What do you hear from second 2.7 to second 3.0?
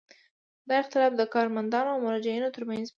وي.